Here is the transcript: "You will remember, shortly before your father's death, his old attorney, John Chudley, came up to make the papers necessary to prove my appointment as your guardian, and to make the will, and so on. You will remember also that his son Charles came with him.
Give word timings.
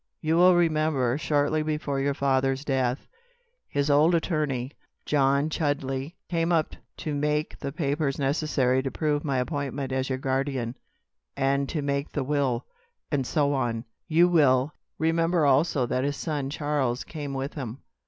"You 0.19 0.35
will 0.35 0.55
remember, 0.55 1.15
shortly 1.19 1.61
before 1.61 1.99
your 1.99 2.15
father's 2.15 2.65
death, 2.65 3.07
his 3.67 3.91
old 3.91 4.15
attorney, 4.15 4.71
John 5.05 5.47
Chudley, 5.47 6.15
came 6.27 6.51
up 6.51 6.75
to 6.97 7.13
make 7.13 7.59
the 7.59 7.71
papers 7.71 8.17
necessary 8.17 8.81
to 8.81 8.89
prove 8.89 9.23
my 9.23 9.37
appointment 9.37 9.91
as 9.91 10.09
your 10.09 10.17
guardian, 10.17 10.75
and 11.37 11.69
to 11.69 11.83
make 11.83 12.13
the 12.13 12.23
will, 12.23 12.65
and 13.11 13.27
so 13.27 13.53
on. 13.53 13.85
You 14.07 14.27
will 14.27 14.73
remember 14.97 15.45
also 15.45 15.85
that 15.85 16.03
his 16.03 16.17
son 16.17 16.49
Charles 16.49 17.03
came 17.03 17.35
with 17.35 17.53
him. 17.53 17.83